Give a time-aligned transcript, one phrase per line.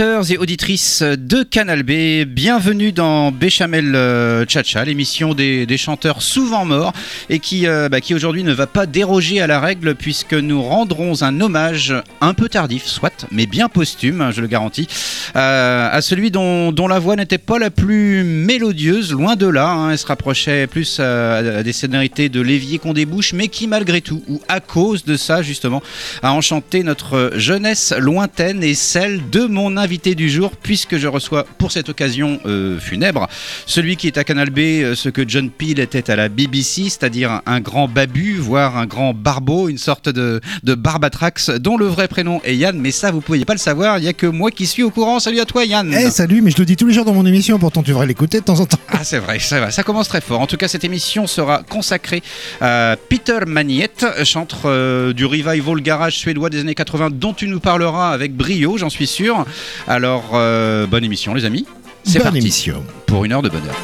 [0.00, 6.94] Et auditrices de Canal B, bienvenue dans Béchamel euh, Chacha, l'émission des, chanteurs souvent morts
[7.28, 10.62] et qui, euh, bah, qui aujourd'hui ne va pas déroger à la règle puisque nous
[10.62, 14.88] rendrons un hommage un peu tardif, soit, mais bien posthume, hein, je le garantis,
[15.36, 19.68] euh, à celui dont, dont la voix n'était pas la plus mélodieuse, loin de là,
[19.68, 24.00] hein, elle se rapprochait plus à des sonorités de l'évier qu'on débouche, mais qui malgré
[24.00, 25.82] tout, ou à cause de ça justement,
[26.22, 31.44] a enchanté notre jeunesse lointaine et celle de mon invité du jour, puisque je reçois
[31.58, 33.28] pour cette occasion euh, funèbre
[33.66, 36.84] celui qui est à Canal B, euh, ce que John Peel était à la BBC,
[36.84, 41.86] c'est-à-dire un grand babu, voire un grand barbeau, une sorte de, de barbatrax, dont le
[41.86, 44.26] vrai prénom est Yann, mais ça vous pouviez pas le savoir, il y a que
[44.26, 45.18] moi qui suis au courant.
[45.18, 47.26] Salut à toi Yann Eh salut, mais je le dis tous les jours dans mon
[47.26, 48.78] émission, pourtant tu devrais l'écouter de temps en temps.
[48.88, 50.40] Ah c'est vrai, ça va, ça commence très fort.
[50.40, 52.22] En tout cas, cette émission sera consacrée
[52.60, 57.60] à Peter Maniette, chanteur euh, du revival garage suédois des années 80 dont tu nous
[57.60, 59.44] parleras avec brio, j'en suis sûr.
[59.88, 61.66] Alors, euh, bonne émission les amis.
[62.04, 62.84] C'est Bonne parti émission.
[63.06, 63.74] pour une heure de bonheur.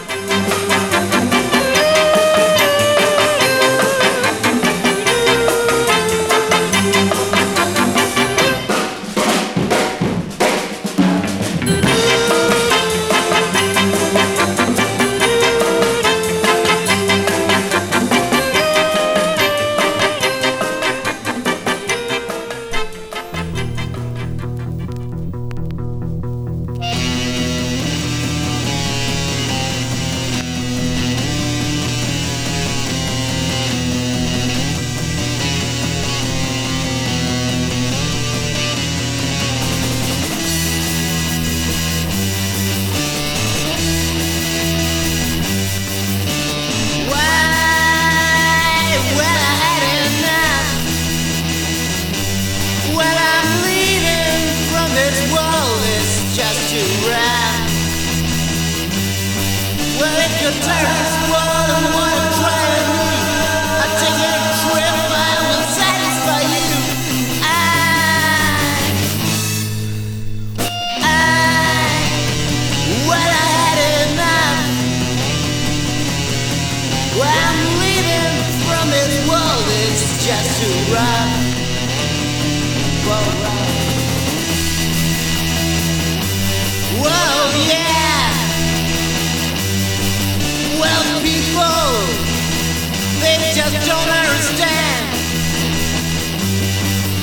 [93.70, 95.02] just don't understand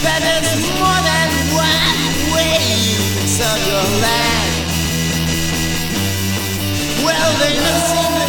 [0.03, 2.59] that there's more than one way
[3.37, 4.51] to your land.
[7.05, 8.22] Well, they must.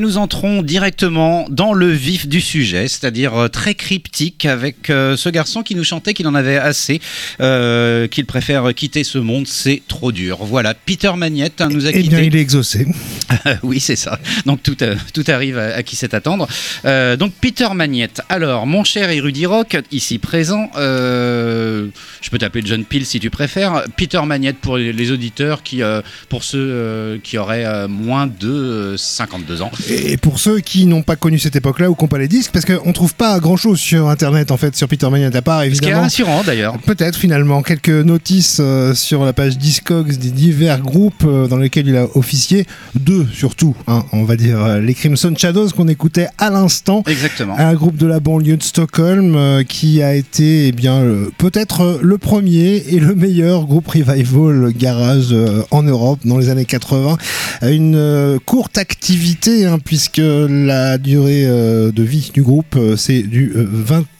[0.00, 5.16] Et nous entrons directement dans le vif du sujet, c'est-à-dire euh, très cryptique avec euh,
[5.16, 7.00] ce garçon qui nous chantait qu'il en avait assez,
[7.40, 10.38] euh, qu'il préfère quitter ce monde, c'est trop dur.
[10.44, 12.08] Voilà, Peter Magnette hein, nous a Eh quittés.
[12.08, 12.86] bien, il est exaucé.
[13.62, 14.18] oui, c'est ça.
[14.46, 16.46] Donc tout, euh, tout arrive à, à qui sait attendre.
[16.84, 18.22] Euh, donc Peter Magnette.
[18.28, 23.84] Alors, mon cher érudit rock, ici présent, je peux t'appeler John Peel si tu préfères.
[23.96, 25.82] Peter Magnette pour les, auditeurs qui,
[26.28, 29.70] pour ceux qui auraient moins de euh, 52 ans.
[29.90, 32.52] Et pour ceux qui n'ont pas connu cette époque-là ou qui n'ont pas les disques,
[32.52, 35.64] parce qu'on trouve pas grand-chose sur Internet, en fait, sur Peter Magnette, à part Ce
[35.66, 36.02] qui est évidemment.
[36.02, 36.78] rassurant d'ailleurs.
[36.78, 41.88] Peut-être finalement quelques notices euh, sur la page Discogs des divers groupes euh, dans lesquels
[41.88, 46.28] il a officié, deux surtout, hein, on va dire euh, les Crimson Shadows qu'on écoutait
[46.38, 47.58] à l'instant, Exactement.
[47.58, 51.02] un groupe de la banlieue de Stockholm qui a été eh bien
[51.38, 55.34] peut-être le premier et le meilleur groupe revival garage
[55.70, 57.16] en Europe dans les années 80.
[57.62, 63.52] Une courte activité hein, puisque la durée euh, de vie du groupe euh, c'est du
[63.54, 63.66] euh,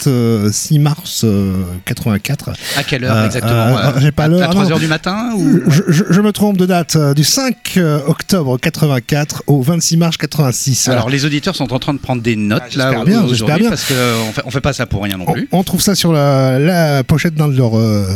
[0.05, 1.53] 26 mars euh,
[1.85, 2.51] 84.
[2.77, 4.43] À quelle heure exactement j'ai pas l'heure.
[4.43, 4.71] À Ah, 3 non.
[4.73, 5.61] heures du matin ou...
[5.71, 10.17] Je, je- je me trompe de date, du 5 euh, octobre 84 au 26 mars
[10.17, 10.85] 86.
[10.87, 11.01] Voilà.
[11.01, 13.85] Alors les auditeurs sont en train de prendre des notes Ah, là bien, aujourd'hui parce
[13.85, 15.49] qu'on fait, on fait pas ça pour rien non On, plus.
[15.53, 17.73] on trouve ça sur la, la pochette d'un de leurs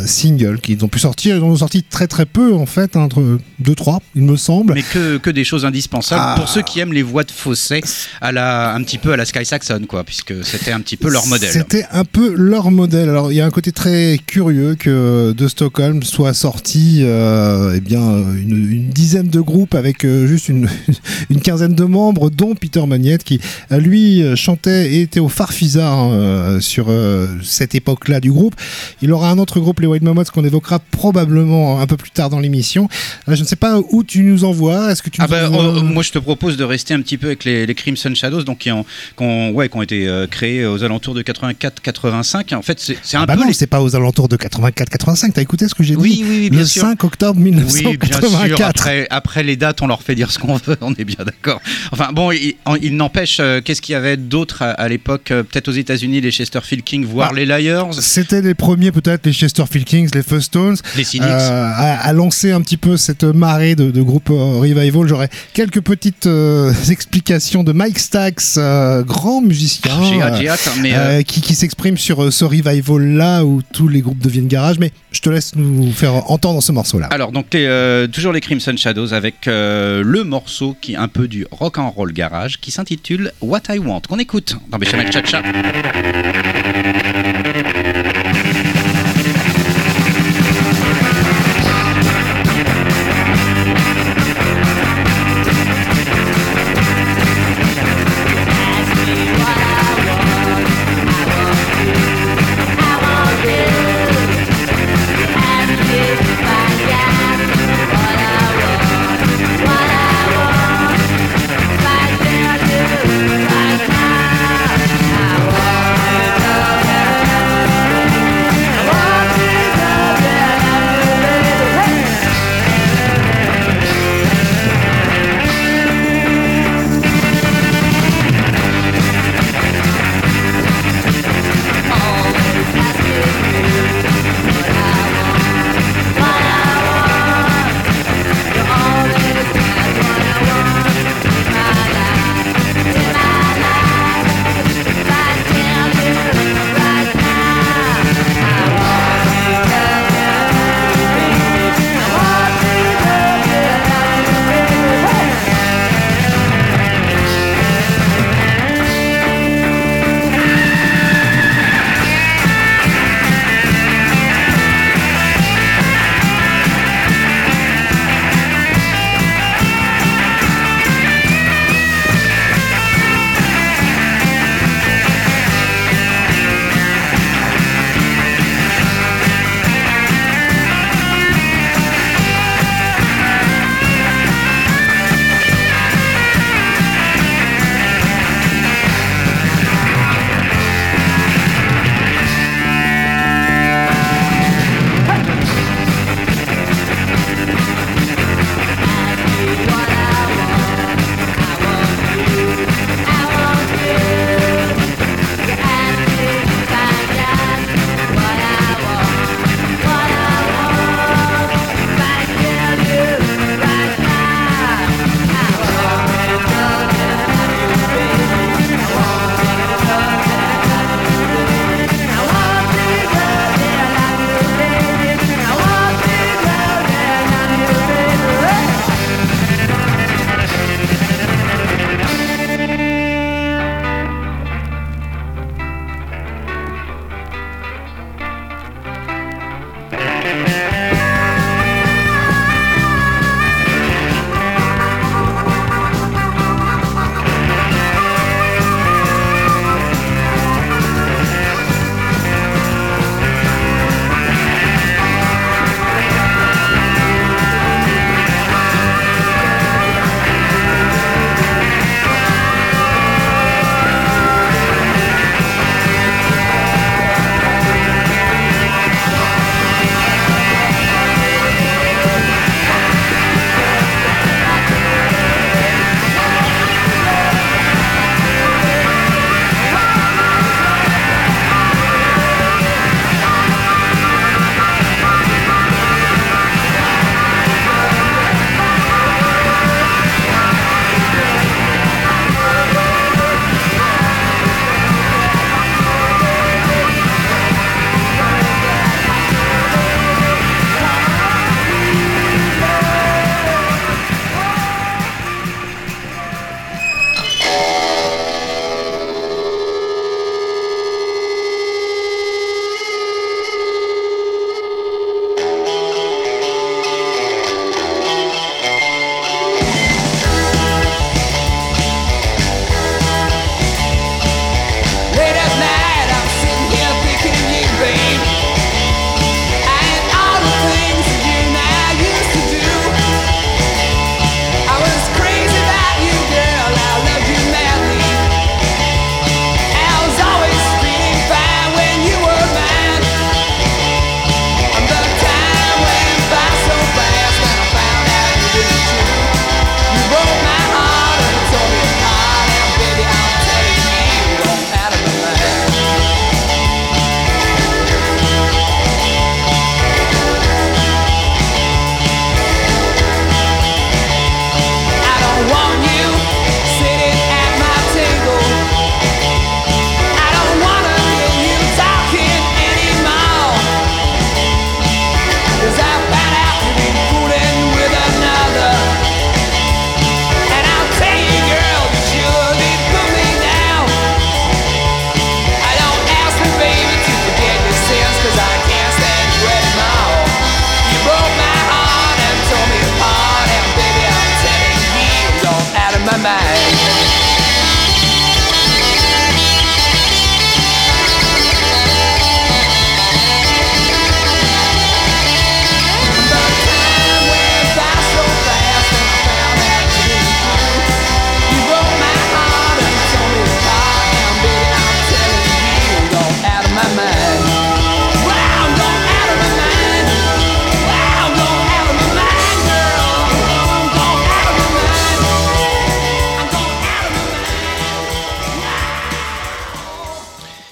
[0.06, 1.36] singles qu'ils ont pu sortir.
[1.36, 4.74] Ils en ont sorti très très peu en fait, hein, entre 2-3 il me semble.
[4.74, 6.34] Mais que, que des choses indispensables Ah.
[6.38, 7.80] pour ceux qui aiment les voix de fausset
[8.20, 11.08] à la, un petit peu à la Sky Saxon, quoi, puisque c'était un petit peu
[11.10, 11.50] leur modèle.
[11.52, 13.08] C'était un peu leur modèle.
[13.08, 17.80] Alors il y a un côté très curieux que de Stockholm soit sorti euh, eh
[17.80, 20.68] bien une, une dizaine de groupes avec euh, juste une,
[21.30, 23.40] une quinzaine de membres, dont Peter Magnette qui
[23.72, 28.54] euh, lui euh, chantait et était au Farfisa hein, sur euh, cette époque-là du groupe.
[29.02, 32.30] Il aura un autre groupe, les White Mammoths, qu'on évoquera probablement un peu plus tard
[32.30, 32.88] dans l'émission.
[33.28, 34.90] Je ne sais pas où tu nous envoies.
[34.92, 37.13] Est-ce que tu Ah bah, envoies- euh, moi je te propose de rester un petit
[37.18, 38.84] peu avec les, les Crimson Shadows donc qui ont,
[39.16, 43.16] qui ont- ouais, qui ont été euh, créés aux alentours de 84-85 en fait c'est
[43.16, 45.32] un Ah bah peu non, les- c'est pas aux alentours de 84-85.
[45.32, 46.82] T'as écouté ce que j'ai dit Oui, oui, oui, bien Le sûr.
[46.82, 47.90] 5 octobre Oui, bien sûr.
[47.90, 48.68] 1984.
[48.68, 50.76] Après, après les dates, on leur fait dire ce qu'on veut.
[50.80, 51.60] On est bien d'accord.
[51.92, 55.68] Enfin bon, il, n'empêche, euh, qu'est-ce qu'il y avait d'autre à, à l'époque euh, Peut-être
[55.68, 57.36] aux États-Unis, les Chesterfield Kings, voire Ah.
[57.36, 61.28] les Liars, C'était les premiers, peut-être, les Chesterfield Kings, les First Stones, les Cynics.
[61.28, 65.06] à, lancer un petit peu cette marée de, de groupes revival.
[65.06, 66.26] J'aurais quelques petites
[67.04, 69.92] explications de Mike Stax, euh, grand musicien.
[69.92, 74.00] Hâte, euh, j'ai hâte, mais euh, qui, qui s'exprime sur ce revival-là où tous les
[74.00, 77.08] groupes deviennent garage, mais je te laisse nous faire entendre ce morceau-là.
[77.10, 81.46] alors donc les, toujours les Crimson Shadows avec le morceau qui est un peu du
[81.50, 85.42] rock and roll garage qui s'intitule What I Want qu'on écoute dans Béchamel Chacha.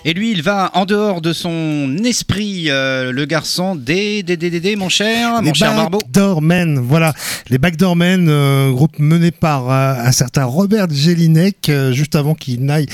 [0.04, 4.50] Et lui, il va en dehors de son esprit, euh, le garçon, des, des, des,
[4.50, 5.98] des, des, mon cher, mon les cher Barbeau.
[5.98, 7.14] Backdoor Men, voilà.
[7.50, 12.34] Les Backdoor Men, euh, groupe mené par euh, un certain Robert Jelinek, euh, juste avant
[12.34, 12.86] qu'il n'aille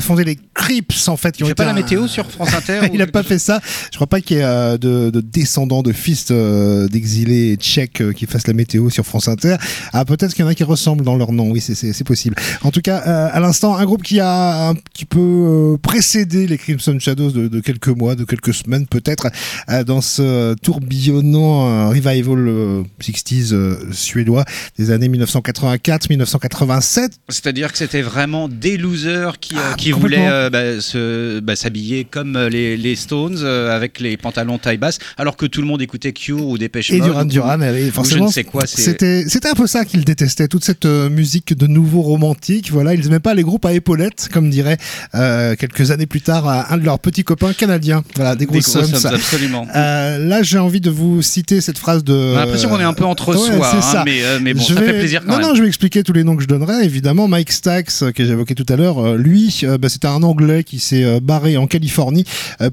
[0.00, 1.36] fonder les Crips, en fait.
[1.40, 3.60] Il été pas la un- météo sur France Inter il n'a pas fait ça.
[3.90, 8.46] Je crois pas qu'il y ait de, de descendants de fils d'exilés tchèques qui fassent
[8.46, 9.56] la météo sur France Inter.
[9.92, 11.50] Ah, peut-être qu'il y en a qui ressemblent dans leur nom.
[11.50, 12.34] Oui, c'est- possible.
[12.62, 16.98] En tout cas, à l'instant, un groupe qui a un petit peu précédé les Crimson
[16.98, 19.28] Shadows de, de quelques mois, de quelques semaines peut-être,
[19.70, 24.44] euh, dans ce tourbillonnant euh, revival euh, 60s euh, suédois
[24.78, 27.10] des années 1984-1987.
[27.28, 32.38] C'est-à-dire que c'était vraiment des losers qui, Ah, voulaient euh, bah, se- bah, s'habiller comme
[32.50, 36.46] les, les Stones avec les pantalons taille basse, alors que tout le monde écoutait Cure
[36.46, 37.08] ou Dépêche Et Mode.
[37.08, 41.66] Duran ou- Duran, et forcément, c'était un peu ça qu'ils détestaient, toute cette musique de
[41.66, 42.70] nouveau romantique.
[42.72, 44.78] Voilà, ils n'aimaient pas les groupes à épaulettes, comme dirait
[45.14, 48.02] euh, quelques années plus tard un de leurs petits copains canadiens.
[48.16, 48.86] Voilà, des Des gros sums.
[48.86, 49.66] sums, absolument.
[49.76, 52.12] Euh, là, j'ai envie de vous citer cette phrase de.
[52.14, 54.62] On a l'impression qu'on est un peu entre Ouais, soi, hein, mais, euh, mais bon,
[54.62, 55.48] Je ça vais- fait plaisir quand non, même.
[55.48, 56.84] non, je vais expliquer tous les noms que je donnerai.
[56.84, 60.78] Évidemment, Mike Stax, euh, que j'évoquais tout à l'heure, lui, bah, c'était un Anglais qui
[60.80, 62.24] s'est barré en Californie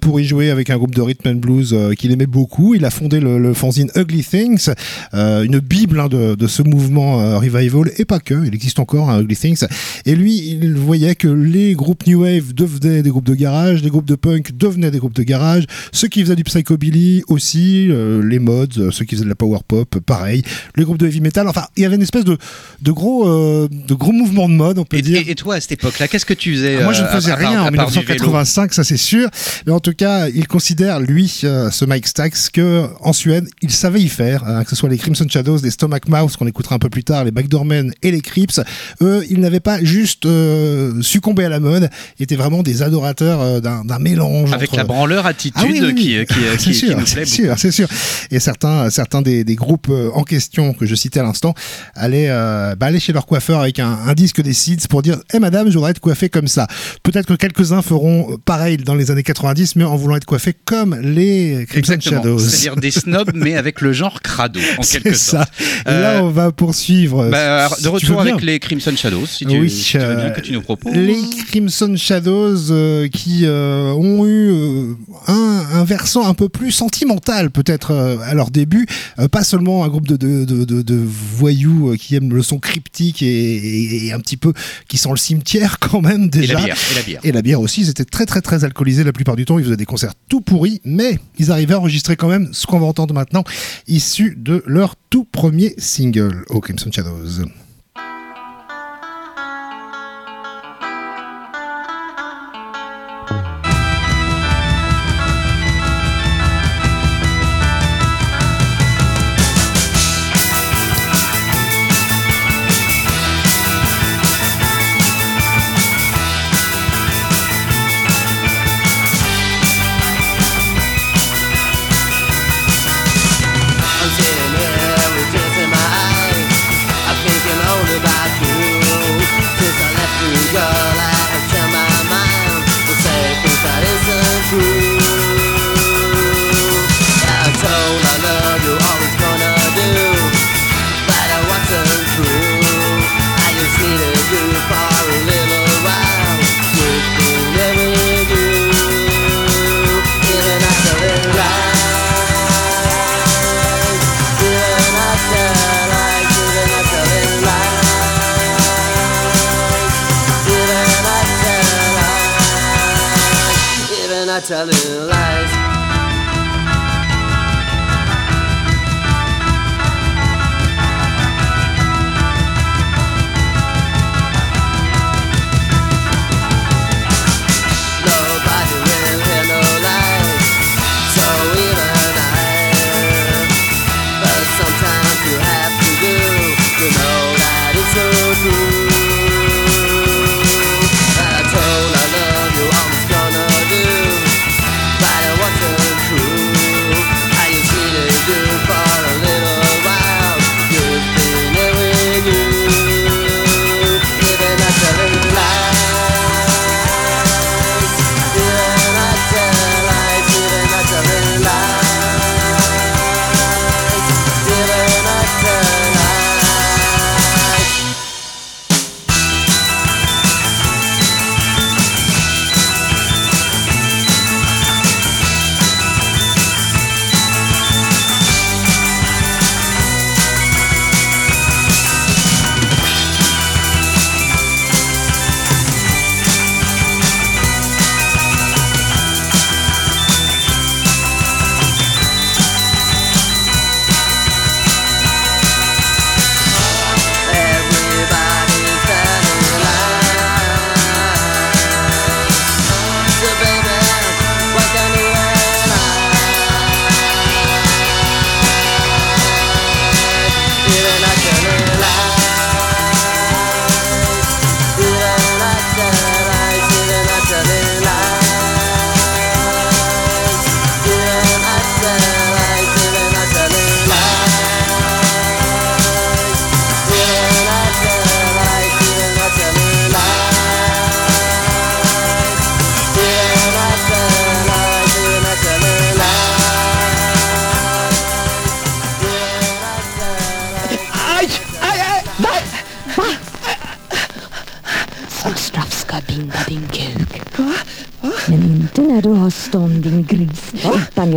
[0.02, 2.74] pour y jouer avec un groupe de rhythm and blues qu'il aimait beaucoup.
[2.76, 4.70] Il a fondé le, le fanzine Ugly Things,
[5.14, 8.46] une bible hein, de, de ce mouvement revival, et pas que.
[8.48, 9.66] Il existe encore un Ugly Things.
[10.06, 13.89] Et lui, il voyait que les groupes New Wave devenaient des groupes de garage, des
[13.90, 18.24] groupes de punk devenaient des groupes de garage, ceux qui faisaient du psychobilly aussi, euh,
[18.24, 20.42] les mods, euh, ceux qui faisaient de la power pop, pareil,
[20.76, 21.48] les groupes de heavy metal.
[21.48, 22.38] Enfin, il y avait une espèce de,
[22.82, 25.18] de gros, euh, de gros mouvement de mode, on peut Et, dire.
[25.26, 27.12] et- et toi, à cette époque-là, qu'est-ce que tu faisais Ah, Moi, je ne euh,
[27.12, 29.30] faisais à rien en à part du vélo 1985, ça c'est sûr.
[29.66, 33.72] Mais en tout cas, il considère, lui, euh, ce Mike Stax, que en Suède, il
[33.72, 36.76] savait y faire, hein, que ce soit les Crimson Shadows, les Stomach Mouth, qu'on écoutera
[36.76, 38.60] un peu plus tard, les Backdoormen et les Crips.
[39.02, 43.42] Eux, ils n'avaient pas juste euh, succombé à la mode, ils étaient vraiment des adorateurs
[43.42, 45.96] euh, d'un d'un mélange Avec entre- la branleur attitude ah oui, oui, oui.
[45.96, 47.88] qui, qui, qui, c'est qui sûr, nous plaît c'est sûr, c'est sûr.
[48.32, 51.54] Et certains, certains des, des groupes euh, en question que je citais à l'instant
[51.96, 55.18] allaient, euh, bah, aller chez leur coiffeur avec un, un disque des Seeds pour dire
[55.34, 56.68] Eh madame, je voudrais être coiffé comme ça.
[57.04, 60.96] Peut-être que quelques-uns feront pareil dans les années 90, mais en voulant être coiffés comme
[61.02, 62.22] les Crimson Exactement.
[62.24, 62.40] Shadows.
[62.40, 65.38] C'est-à-dire des snobs, mais avec le genre crado, en quelque ça.
[65.40, 65.54] sorte.
[65.86, 67.30] Là, Euh, on va poursuivre.
[67.30, 68.34] Bah, alors, de retour bien.
[68.34, 70.62] avec les Crimson Shadows, si tu, Oui, si tu veux bien euh, que tu nous
[70.62, 70.94] proposes.
[70.96, 71.18] Les
[71.48, 74.94] Crimson Shadows euh, qui euh, ont eu euh,
[75.28, 78.86] un, un versant un peu plus sentimental peut-être euh, à leur début,
[79.20, 80.96] Euh, pas seulement un groupe de, de, de,
[81.36, 84.54] voyous euh, qui aiment le son cryptique et, et- et un petit peu
[84.88, 86.54] qui sent le cimetière quand même Et déjà.
[86.60, 86.78] la bière.
[86.92, 87.22] Et la bière.
[87.24, 89.66] Et la bière aussi, ils étaient très très très alcoolisés la plupart du temps, ils
[89.66, 92.86] faisaient des concerts tout pourris, mais ils arrivaient à enregistrer quand même ce qu'on va
[92.86, 93.44] entendre maintenant,
[93.88, 97.46] issu de leur tout premier single aux Crimson Shadows.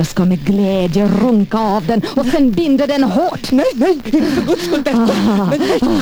[0.02, 3.52] Jag ska med glädje runka av den och sen binda den hårt.
[3.52, 5.00] Nej, nej, för guds skull Bertil.
[5.00, 5.50] Ah, ah,
[5.82, 6.00] ah.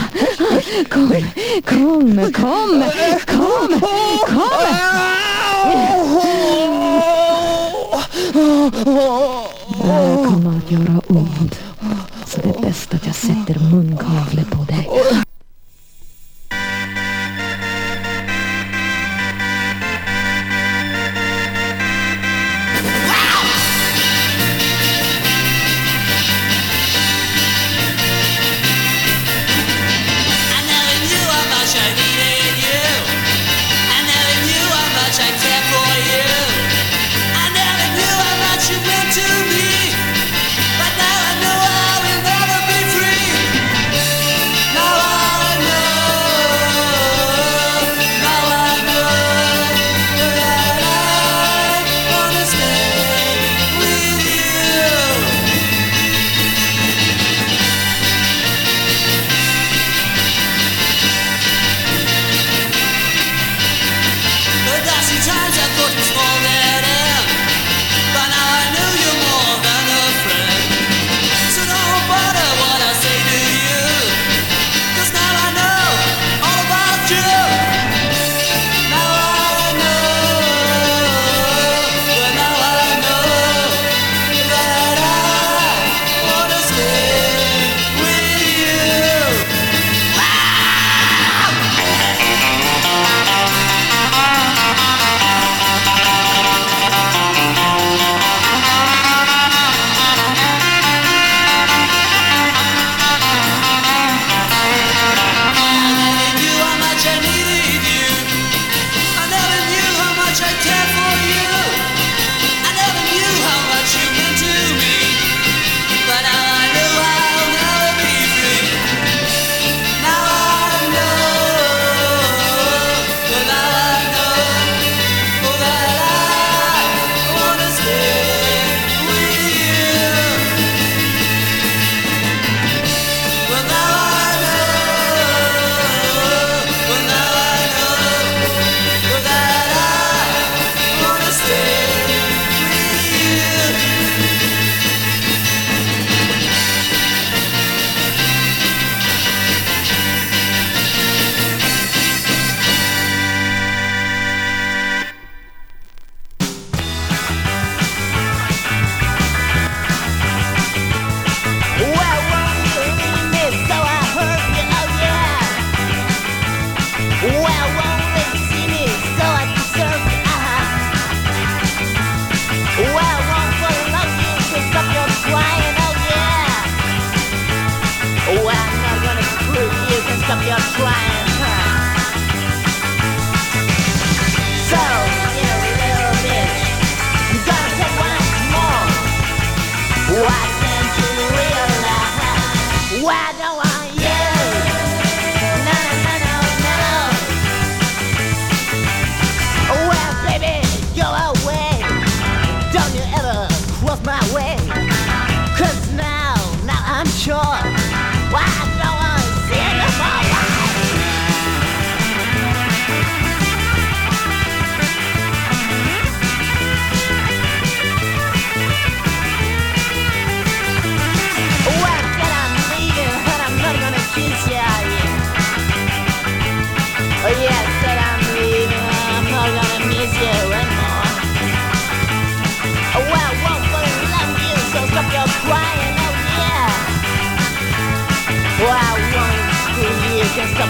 [0.89, 2.93] Kom, kom, kom, kom,
[3.27, 3.81] kom!
[9.83, 11.61] Det här kommer att göra ont.
[12.27, 14.90] Så det är bäst att jag sätter munkavle på dig.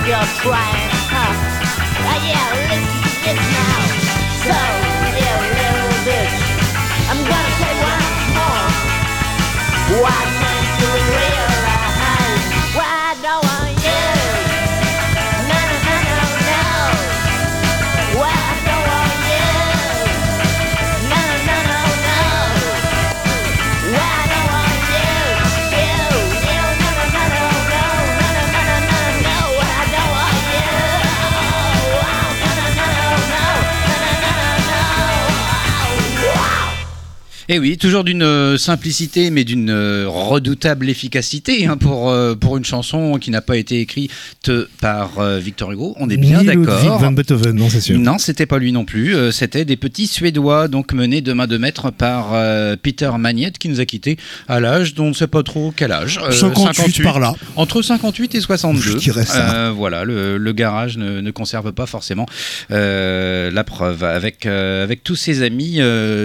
[0.07, 1.33] you're crying, huh?
[2.09, 4.75] Oh yeah, listen to this now.
[4.77, 4.80] So.
[37.53, 42.57] Et oui, toujours d'une euh, simplicité, mais d'une euh, redoutable efficacité hein, pour, euh, pour
[42.57, 44.13] une chanson qui n'a pas été écrite
[44.81, 45.97] par Victor Hugo.
[45.99, 46.99] On est bien d'accord.
[47.01, 47.99] van Beethoven, non, c'est sûr.
[47.99, 49.17] Non, c'était pas lui non plus.
[49.33, 53.69] C'était des petits Suédois, donc menés de main de maître par euh, Peter Magnette, qui
[53.69, 56.21] nous a quittés à l'âge dont on ne sait pas trop quel âge.
[56.23, 57.35] Euh, 58 par là.
[57.57, 58.81] Entre 58 et 62.
[58.81, 59.55] Je dirais ça.
[59.55, 62.27] Euh, voilà, le, le garage ne, ne conserve pas forcément
[62.71, 64.05] la preuve.
[64.05, 65.81] Avec, avec tous ses amis,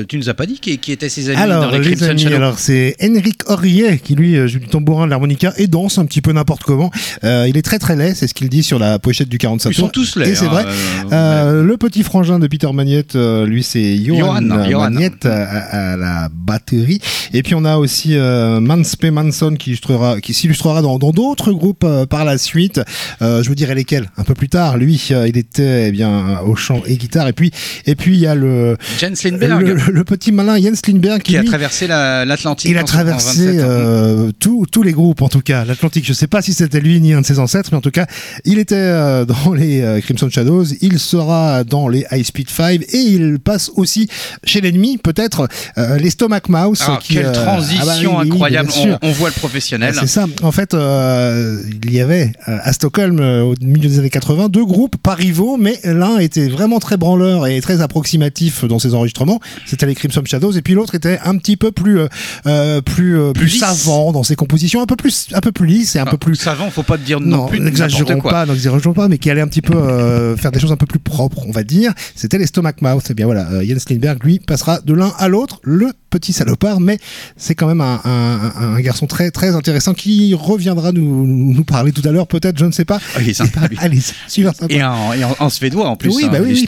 [0.07, 2.09] tu nous as pas dit qui, qui étaient ses amis Alors, dans les les Crimson
[2.11, 5.97] amis, alors c'est Henrik Aurier qui lui euh, joue du tambourin, de l'harmonica et danse
[5.97, 6.91] un petit peu n'importe comment.
[7.23, 9.69] Euh, il est très très laid, c'est ce qu'il dit sur la pochette du 45
[9.69, 10.29] Ils sont tous laids.
[10.29, 10.65] Et c'est hein, vrai.
[10.65, 14.41] euh, Euh, le petit frangin de Peter Magnette, lui c'est Johan.
[14.41, 16.99] Magnette à, à la batterie.
[17.33, 21.51] Et puis on a aussi euh, Manspe Manson qui illustrera, qui s'illustrera dans dans d'autres
[21.51, 22.81] groupes euh, par la suite.
[23.21, 24.77] Euh, je vous dirai lesquels un peu plus tard.
[24.77, 27.27] Lui, euh, il était eh bien au chant et guitare.
[27.27, 27.51] Et puis
[27.85, 31.31] et puis il y a le Jens Lindberg, le, le petit malin Jens Lindberg qui,
[31.31, 32.69] qui a lui, traversé la- l'Atlantique.
[32.69, 35.65] il a en- en 27 traversé euh, tous tous les groupes, en tout cas.
[35.65, 37.91] L'Atlantique, je sais pas si c'était lui ni un de ses ancêtres, mais en tout
[37.91, 38.05] cas,
[38.45, 42.81] il était euh, dans les euh, Crimson Shadows, il sera dans les High Speed 5
[42.93, 44.07] et il passe aussi
[44.43, 46.81] chez l'ennemi, peut-être, euh, les Stomach Mouse.
[46.87, 48.69] Ah, qui, quelle transition ah bah oui, incroyable.
[48.69, 48.99] bien.
[49.01, 49.93] On, on voit le professionnel.
[49.99, 50.25] C'est ça.
[50.41, 55.13] En fait, il y avait à Stockholm, au milieu des années 80, deux groupes, pas
[55.15, 59.39] rivaux, mais l'un était vraiment très branleur et très approximatif dans ses enregistrements.
[59.65, 62.07] C'était les Crimson Shadows, et puis l'autre était un petit peu plus, euh,
[62.47, 63.59] euh, plus, euh, Plus plus lisse.
[63.59, 66.17] savant dans ses compositions, un peu plus, un peu plus lisse et un Ah, peu
[66.17, 66.35] plus.
[66.35, 69.41] savant, faut pas te dire non, Non, plus n'exagérons pas, n'exagérons pas, mais qui allait
[69.41, 71.93] un petit peu euh, faire des choses un peu plus propres, on va dire.
[72.15, 73.09] C'était les Stomach Mouth.
[73.09, 76.79] Et bien voilà, euh, Jens Lindberg, lui, passera de l'un à l'autre, le petit salopard,
[76.79, 76.97] mais
[77.35, 81.91] c'est quand même un, un- un- garçon très très intéressant qui reviendra nous, nous parler
[81.91, 82.99] tout à l'heure, peut-être, je ne sais pas.
[83.15, 83.77] Ah, il est sympa, lui.
[83.81, 84.73] Allez, super sympa.
[84.73, 86.15] Et en, et en- en suédois en plus.
[86.15, 86.65] Oui, hein, bah oui.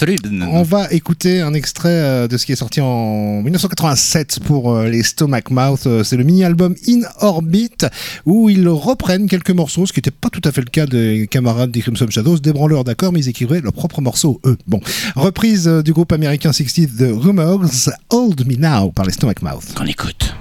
[0.52, 3.42] On va écouter un extrait de ce qui est sorti en
[4.08, 5.86] 1987 pour euh, les Stomach Mouth.
[5.86, 7.72] Euh, C'est le mini-album In Orbit
[8.26, 11.28] où ils reprennent quelques morceaux, ce qui n'était pas tout à fait le cas des
[11.30, 14.58] camarades des Crimson Shadows, des branleurs d'accord, mais ils écrivaient leurs propres morceaux, eux.
[14.68, 14.80] Bon,
[15.16, 19.74] reprise euh, du groupe américain 60 The Rumors, Hold Me Now par les Stomach Mouth.
[19.76, 20.34] Qu'on écoute.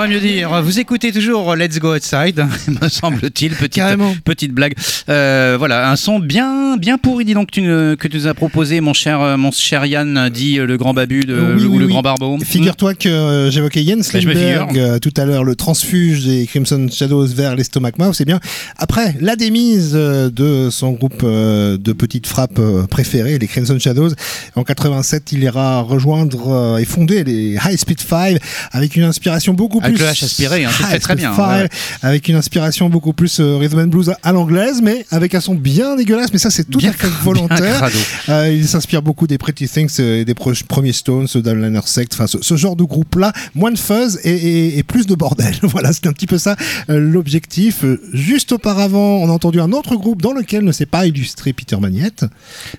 [0.00, 0.62] Saurait mieux dire.
[0.62, 2.42] Vous écoutez toujours Let's Go Outside,
[2.80, 3.52] me semble-t-il.
[3.54, 3.82] Petite,
[4.24, 4.72] petite blague.
[5.10, 8.26] Euh, voilà, un son bien, bien pourri, dis donc, que tu, ne- que tu nous
[8.26, 11.60] as proposé, mon cher, euh, mon cher Yann, dit euh, le grand babu de, Oui,
[11.62, 11.92] le, ou oui, le oui.
[11.92, 12.38] grand barbeau.
[12.42, 14.82] Figure-toi que euh, j'évoquais Jens Bah, je me Lindberg figure.
[14.84, 18.40] euh, tout à l'heure, le transfuge des Crimson Shadows vers les Stomach Mouth, c'est bien.
[18.78, 23.78] Après la démise euh, de son groupe euh, de petites frappes euh, préférées, les Crimson
[23.78, 24.12] Shadows,
[24.56, 28.38] en 87, il ira rejoindre euh, et fonder les High Speed 5
[28.72, 30.04] avec une inspiration beaucoup Avec plus.
[30.06, 31.68] le H aspiré, hein, c'est Ah, très, c'est bien, ouais.
[32.02, 35.54] Avec une inspiration beaucoup plus euh, rhythm and blues à l'anglaise, mais avec un son
[35.54, 36.32] bien dégueulasse.
[36.32, 37.88] Mais ça, c'est tout Bien à fait volontaire.
[38.28, 42.12] Euh, il s'inspire beaucoup des Pretty Things euh, et des premiers Stones, de Liner Sect,
[42.14, 45.54] enfin ce, ce genre de groupe-là, moins de fuzz et, et- et plus de bordel.
[45.62, 46.56] voilà, c'était un petit peu ça
[46.88, 47.84] euh, l'objectif.
[47.84, 51.52] Euh, Juste auparavant, on a entendu un autre groupe dans lequel ne s'est pas illustré
[51.52, 52.24] Peter Magnette.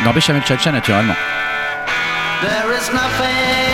[0.04, 1.16] Dans Béchamel Chacha, naturellement.
[2.42, 3.65] There is nothing,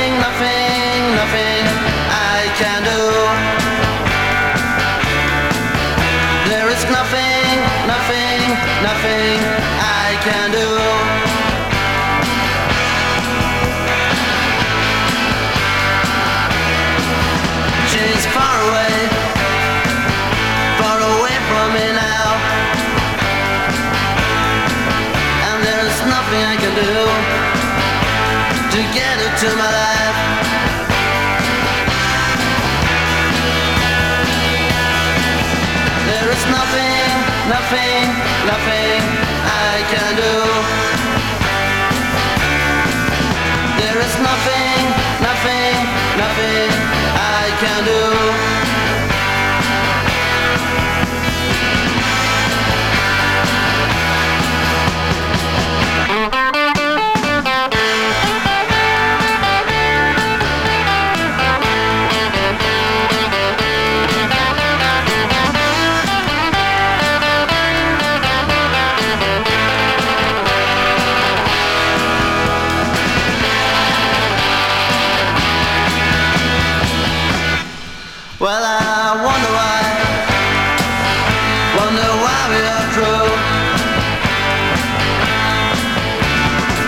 [82.52, 83.40] sorry I drove.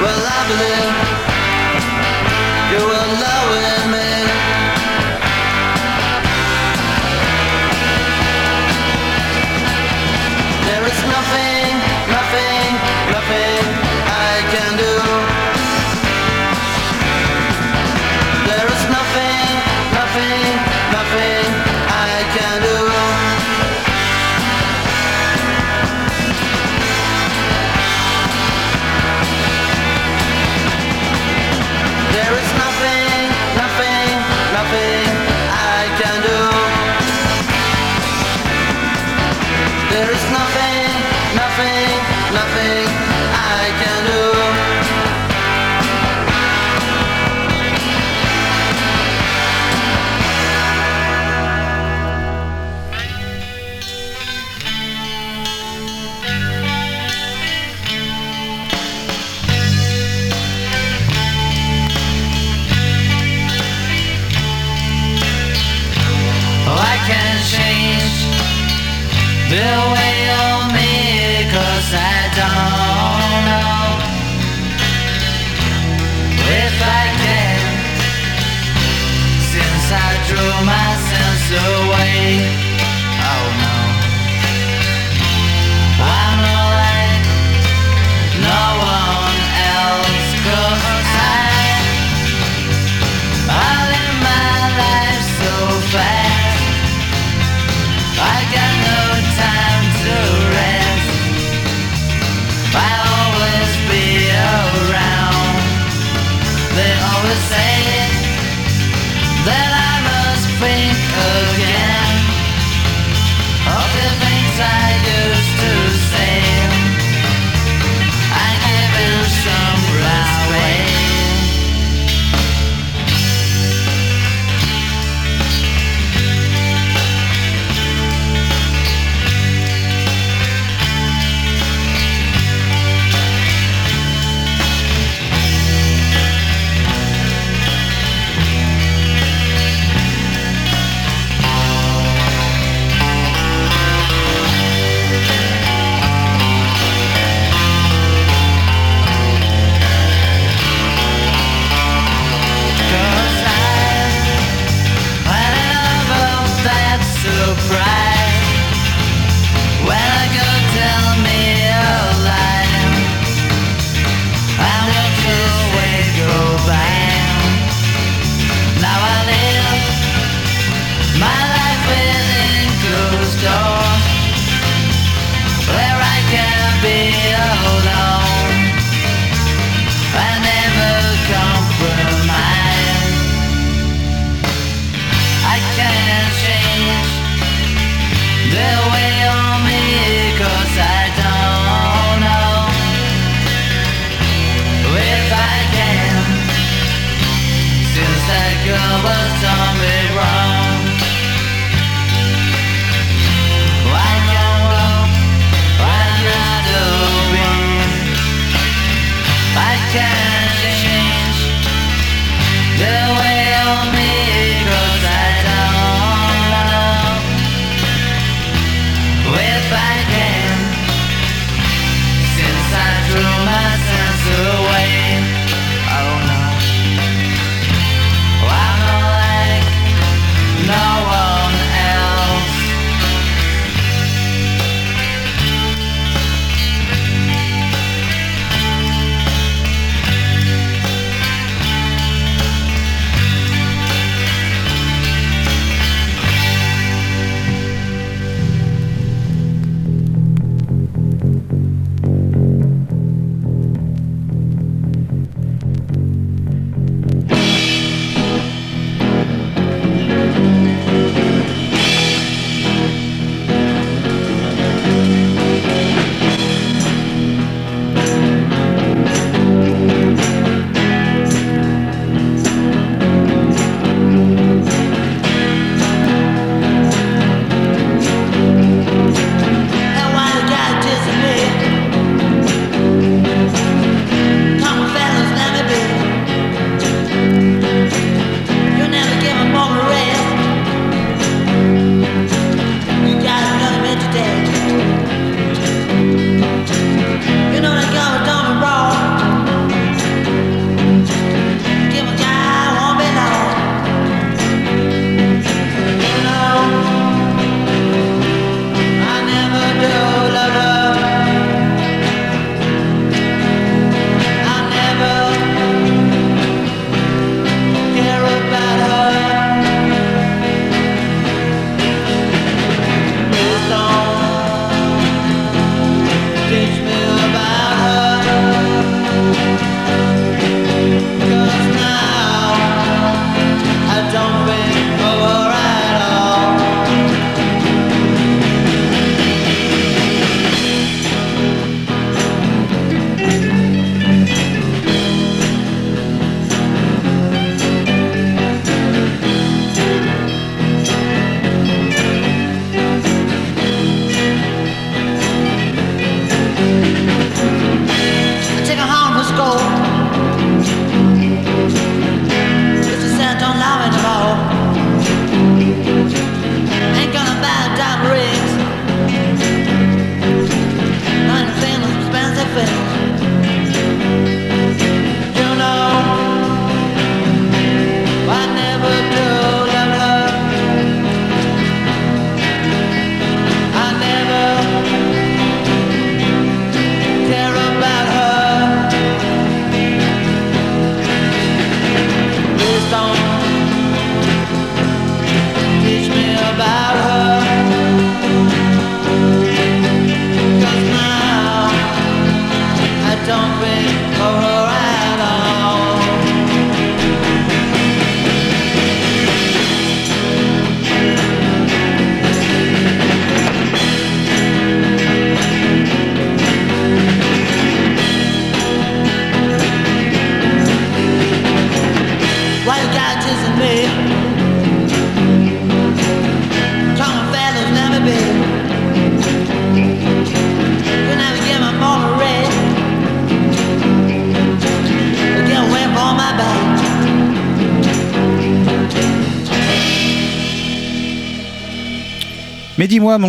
[0.02, 0.94] Well, I believe
[2.72, 3.03] you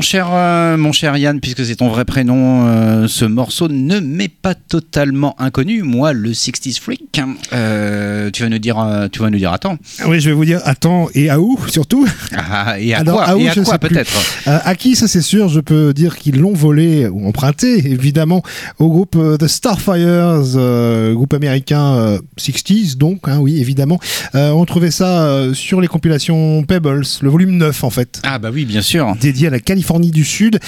[0.01, 4.29] cher, euh, mon cher Yann, puisque c'est ton vrai prénom, euh, ce morceau ne m'est
[4.29, 5.83] pas totalement inconnu.
[5.83, 7.35] Moi, le 60s freak, hein,
[8.25, 9.79] euh, tu vas nous dire, euh, tu vas nous dire, attends.
[10.07, 12.07] Oui, je vais vous dire attends et à où surtout.
[12.37, 13.89] Ah, et à Alors, quoi, à où, et à je quoi sais plus.
[13.91, 14.13] peut-être?
[14.49, 18.43] Euh, à qui, ça c'est sûr, je peux dire qu'ils l'ont volé ou emprunté, évidemment,
[18.79, 20.43] au groupe The Starfires,
[21.15, 24.01] groupe américain euh, 60s, donc, hein, oui, évidemment.
[24.35, 28.21] On trouvait ça sur les compilations Pebbles, le volume 9 en fait.
[28.25, 29.15] Ah bah oui, bien sûr.
[29.21, 30.59] dédié à la Californie du Sud,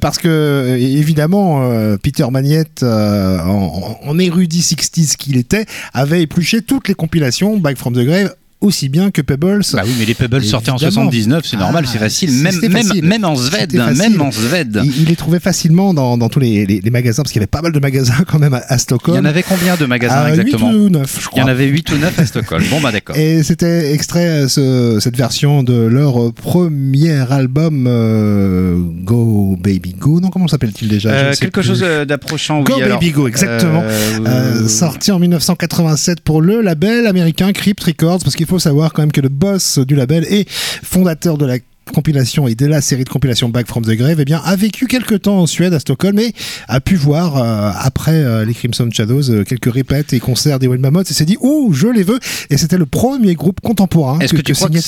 [0.00, 1.68] parce que évidemment
[2.02, 7.94] Peter Magnette, en, en érudit 60s qu'il était, avait épluché toutes les compilations Back from
[7.94, 8.30] the Grave
[8.60, 9.62] aussi bien que Pebbles.
[9.74, 11.10] Bah oui, mais les Pebbles sortaient en Évidemment.
[11.10, 12.30] 79, c'est normal, Ah, c'est facile.
[12.32, 13.04] Même, même, facile.
[13.04, 13.98] même en Sved, facile.
[13.98, 14.80] même en Sved.
[14.84, 17.42] Il, il les trouvait facilement dans, dans tous les, les- les magasins, parce qu'il y
[17.42, 19.16] avait pas mal de magasins quand même à, à Il Stockholm.
[19.16, 21.42] y en avait combien de magasins Ah, exactement huit ou 9, je Il y crois.
[21.44, 22.64] en avait 8 ou 9 à Stockholm.
[22.70, 23.16] Bon, bah d'accord.
[23.16, 30.20] Et c'était extrait euh, ce- cette version de leur premier album euh, Go Baby Go.
[30.20, 31.10] Non, comment s'appelle-t-il déjà?
[31.10, 31.68] Euh, quelque plus.
[31.68, 32.64] chose euh, d'approchant, oui.
[32.64, 33.82] Go alors, Baby Go, exactement.
[33.84, 38.92] euh, Euh, sorti en 1987 pour le label américain Crypt Records, parce qu'il faut savoir
[38.92, 41.58] quand même que le boss du label et fondateur de la
[41.92, 44.86] compilation et de la série de compilations Back from the Grave, eh bien, a vécu
[44.86, 46.32] quelques temps en Suède, à Stockholm, et
[46.68, 50.66] a pu voir, euh, après euh, les Crimson Shadows, euh, quelques répètes et concerts des
[50.66, 52.18] Wild Mammoths, et s'est dit, oh, je les veux,
[52.50, 54.78] et c'était le premier groupe contemporain Est-ce que, tu crois que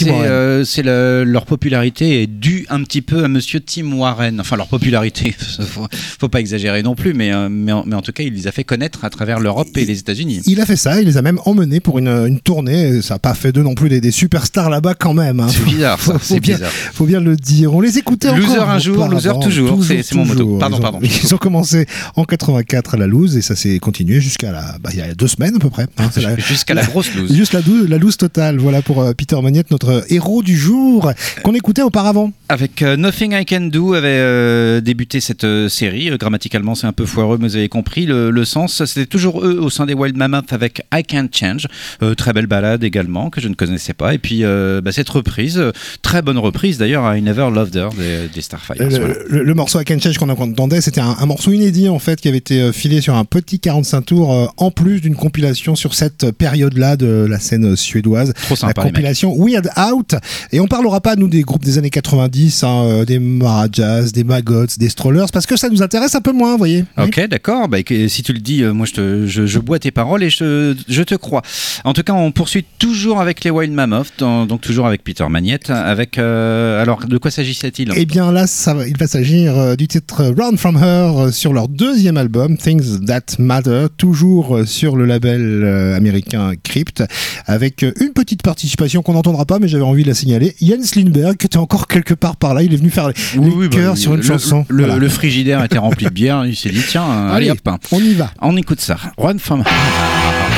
[0.65, 4.41] c'est le- leur popularité est due un petit peu à Monsieur Tim Warren?
[4.41, 5.87] Enfin, leur popularité, faut,
[6.19, 8.53] faut pas exagérer non plus, mais, mais, en, mais en tout cas, il les a
[8.53, 10.43] fait connaître à travers l'Europe et les États-Unis.
[10.47, 13.01] Il a fait ça, il les a même emmenés pour une, une tournée.
[13.03, 15.41] Ça n'a pas fait d'eux non plus des, des superstars là-bas quand même.
[15.41, 15.49] hein.
[15.49, 16.71] C'est bizarre, c'est bizarre.
[16.93, 17.75] Faut bien le dire.
[17.75, 18.41] On les écoutait encore.
[18.41, 19.85] Loser un jour, loser toujours.
[19.85, 20.59] C'est- mon motto.
[20.59, 20.99] Pardon, ils ont, pardon.
[21.25, 24.91] Ils ont commencé en 84 à la loose et ça s'est continué jusqu'à la, bah,
[24.93, 25.87] il y a deux semaines à peu près.
[25.99, 26.11] hein.
[26.21, 27.33] La- Jusqu'à la grosse loose.
[27.35, 28.59] Juste la, la loose totale.
[28.59, 31.13] Voilà pour euh, Peter Magnette, notre héros du jour
[31.43, 32.33] qu'on écoutait auparavant.
[32.49, 36.11] Avec euh, Nothing I Can Do avait euh, débuté cette euh, série.
[36.11, 38.85] Euh, grammaticalement, c'est un peu foireux, mais vous avez compris le, le sens.
[38.85, 41.67] C'était toujours eux au sein des Wild Mammoth avec I Can't Change.
[42.03, 44.15] Euh, très belle balade également, que je ne connaissais pas.
[44.15, 45.73] Et puis, euh, bah, cette reprise, euh,
[46.03, 48.77] très bonne reprise d'ailleurs, I Never Loved Her des, des Starfire.
[48.79, 49.15] Le, Voilà.
[49.29, 52.21] le- le morceau I Can Change qu'on entendait, c'était un, un morceau inédit en fait
[52.21, 55.75] qui avait été euh, filé sur un petit 45 tours euh, en plus d'une compilation
[55.77, 58.33] sur cette période-là de la scène suédoise.
[58.35, 58.93] Trop la sympa, mecs.
[58.93, 60.15] compilation Weird Out.
[60.53, 64.25] Et on parlera pas, nous, des groupes des années 90, hein, euh, des Marajas, des
[64.25, 66.85] Maggots, des Strollers, parce que ça nous intéresse un peu moins, vous voyez.
[66.99, 67.69] Ok, d'accord.
[67.69, 70.31] Bah, si tu le dis, euh, moi je, te, je, je bois tes paroles et
[70.31, 71.43] je, te- je te crois.
[71.85, 75.27] En tout cas, on poursuit toujours avec les Wild Mammoth, dans- donc toujours avec Peter
[75.29, 75.71] Magnette.
[75.71, 79.89] Avec, euh, alors, de quoi s'agissait-il Et bien là, ça, il va s'agir euh, du
[79.89, 84.97] titre Run From Her euh, sur leur deuxième album, Things That Matter, toujours euh, sur
[84.97, 87.03] le label euh, américain Crypt,
[87.47, 90.55] avec euh, une petite participation qu'on n'entendra pas, mais j'avais envie de la signaler.
[90.61, 93.69] Jens Lindberg, qui était encore quelque part par là, il est venu faire les, Oui,
[93.69, 94.65] bah, sur une le- chanson.
[94.69, 94.99] Le, Voilà.
[94.99, 96.45] le frigidaire était rempli de bière.
[96.47, 97.79] Il s'est dit tiens, euh, allez, Allez, hop.
[97.93, 98.31] on y va.
[98.43, 98.97] On écoute ça.
[99.19, 99.63] Run from.
[99.65, 100.56] She's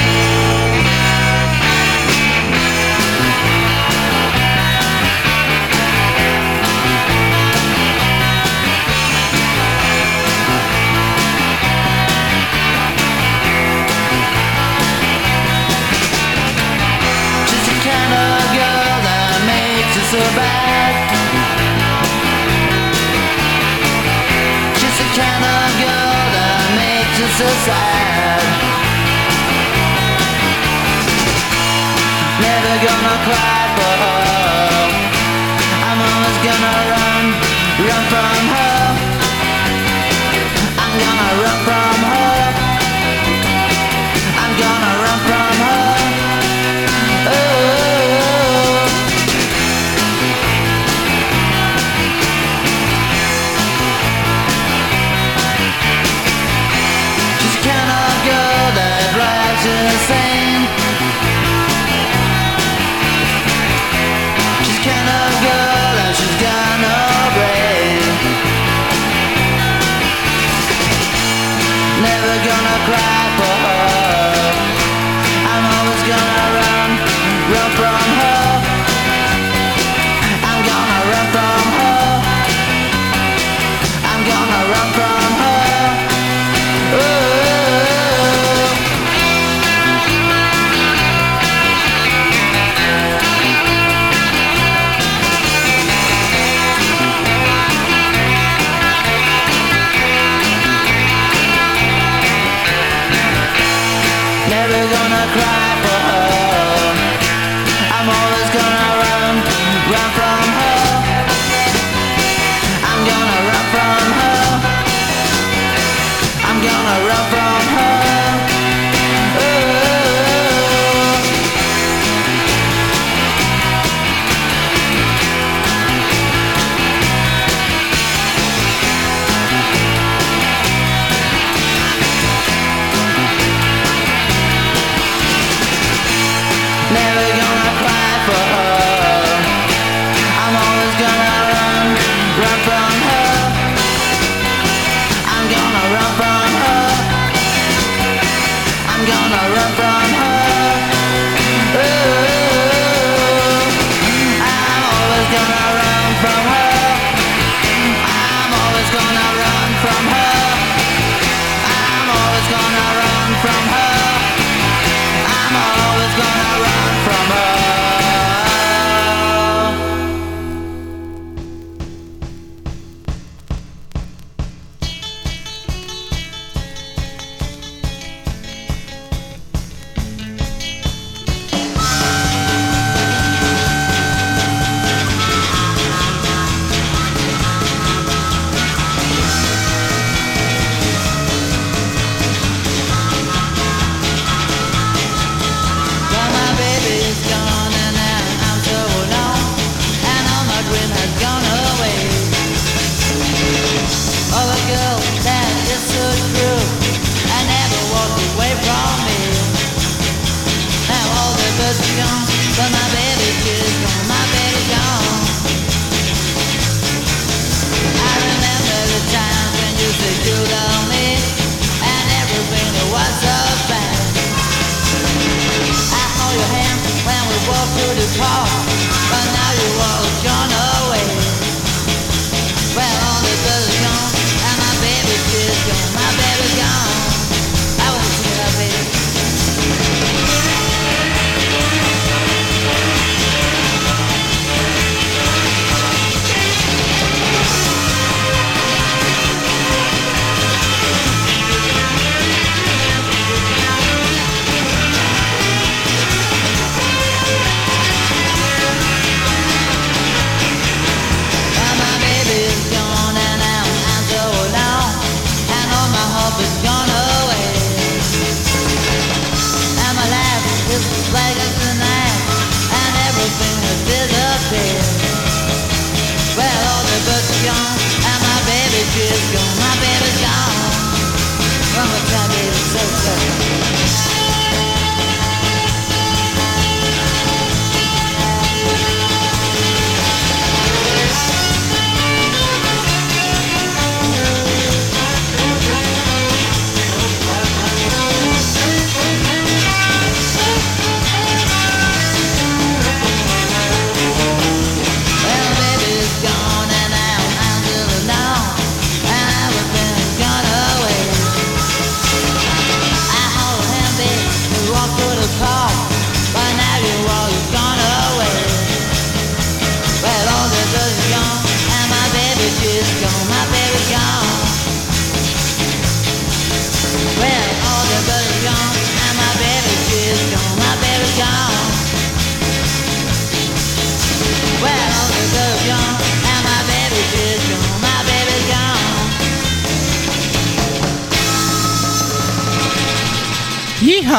[72.29, 74.48] Gonna cry for her.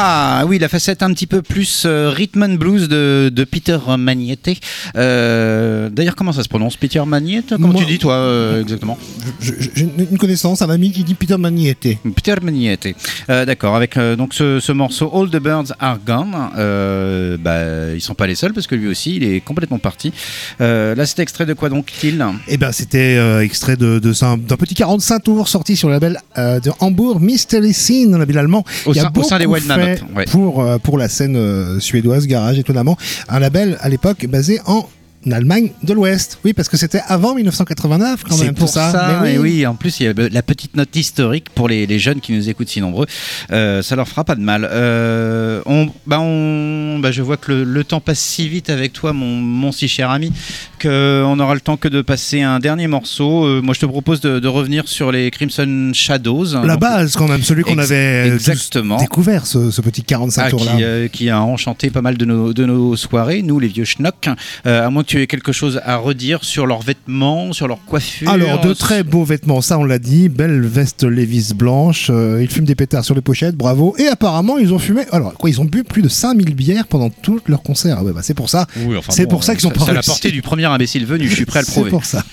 [0.04, 3.78] Yeeha Oui, la facette un petit peu plus euh, rhythm and blues de, de Peter
[3.98, 4.58] Magnetti.
[4.96, 7.48] Euh, D'ailleurs, comment ça se prononce Peter Magnetti?
[7.50, 8.98] Comment Moi- tu dis, toi, euh, exactement?
[9.40, 11.98] J'ai une connaissance, un ami qui dit Peter Magnetti.
[12.14, 12.94] Peter Magnetti.
[13.28, 17.36] Euh, D'accord, avec donc ce, ce morceau All the Birds Are Gone.
[17.42, 20.12] Bah, ils sont pas les seuls parce que lui aussi, il est complètement parti.
[20.58, 24.74] Là, c'est extrait de quoi donc, Till Eh ben, c'était extrait de, de d'un petit
[24.74, 28.64] 45 tours sorti sur le label de Hambourg, Mystery Scene, un label allemand.
[28.86, 29.89] Au sein- au sein des Wild Mammoth,
[30.30, 32.96] pour, euh, pour la scène euh, suédoise, garage étonnamment.
[33.28, 34.88] Un label à l'époque basé en
[35.30, 36.38] Allemagne de l'Ouest.
[36.44, 38.90] Oui, parce que c'était avant 1989 quand C'est même pour tout ça.
[38.90, 41.86] ça, Mais et oui, en plus, il y a la petite note historique pour les,
[41.86, 43.06] les jeunes qui nous écoutent si nombreux.
[43.52, 44.66] Euh, ça leur fera pas de mal.
[44.70, 48.92] Euh, on, bah on, bah je vois que le, le temps passe si vite avec
[48.94, 50.32] toi, mon, mon si cher ami,
[50.80, 53.44] qu'on aura le temps que de passer un dernier morceau.
[53.44, 56.54] Euh, moi, je te propose de, de revenir sur les Crimson Shadows.
[56.54, 58.96] La Donc, base quand même, celui qu'on avait exactement.
[58.96, 60.72] découvert, ce, ce petit 45 Ah, tours là.
[60.76, 63.84] qui, euh, qui a enchanté pas mal de nos, de nos soirées, nous les vieux
[63.84, 64.28] schnocks.
[64.64, 68.30] À moins que tu aies quelque chose à redire sur leurs vêtements, sur leur coiffure.
[68.30, 72.48] Alors, de très beaux vêtements, ça on l'a dit, belle veste Levis blanche, euh, ils
[72.48, 73.96] fument des pétards sur les pochettes, bravo.
[73.98, 77.10] Et apparemment, ils ont fumé, alors quoi, ils ont bu plus de 5000 bières pendant
[77.10, 77.96] tout leur concert.
[77.98, 78.68] Ah ouais, bah, c'est pour ça.
[78.86, 80.10] Oui, enfin c'est bon, pour ça qu'ils ont ça, pas ça l'a réussi.
[80.10, 81.90] porté du premier imbécile venu, je suis prêt à le C'est prouver.
[81.90, 82.24] pour ça.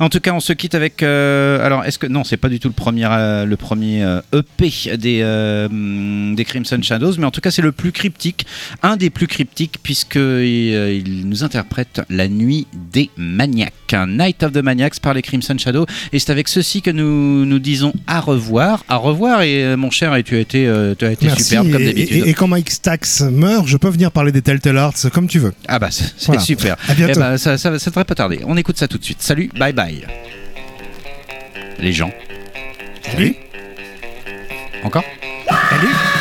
[0.00, 1.02] En tout cas, on se quitte avec.
[1.02, 4.20] euh, alors, est-ce que non, c'est pas du tout le premier, euh, le premier euh,
[4.32, 8.46] EP des euh, hum, des Crimson Shadows, mais en tout cas, c'est le plus cryptique,
[8.82, 14.42] un des plus cryptiques, puisque euh, il nous interprète la nuit des maniaques, un Night
[14.42, 17.92] of the Maniacs par les Crimson Shadows, et c'est avec ceci que nous nous disons
[18.06, 19.42] à revoir, à revoir.
[19.42, 20.64] Et mon cher, et tu as été,
[20.98, 21.44] tu as été Merci.
[21.44, 22.24] superbe comme d'habitude.
[22.26, 25.38] et- et quand Mike Stax meurt, je peux venir parler des Telltale Arts comme tu
[25.40, 25.52] veux.
[25.68, 26.40] Ah bah c'est Voilà.
[26.40, 26.76] super.
[26.88, 27.12] À bientôt.
[27.16, 28.40] Eh ben, ça, ça, ça devrait pas tarder.
[28.46, 29.20] On écoute ça tout de suite.
[29.20, 29.89] Salut, bye bye.
[31.78, 32.12] Les gens.
[33.02, 33.34] Salut.
[34.84, 35.04] Encore
[35.48, 36.19] Salut.